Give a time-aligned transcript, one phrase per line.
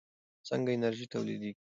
[0.47, 1.59] څنګه انرژي تولیدېږي؟